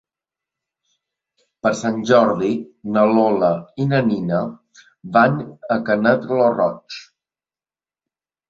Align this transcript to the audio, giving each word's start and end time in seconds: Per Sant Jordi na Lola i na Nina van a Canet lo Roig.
Per 1.67 1.71
Sant 1.81 1.99
Jordi 2.11 2.49
na 2.95 3.03
Lola 3.11 3.51
i 3.85 3.87
na 3.91 3.99
Nina 4.09 4.41
van 5.19 5.39
a 5.77 5.81
Canet 5.91 6.27
lo 6.41 6.49
Roig. 6.57 7.03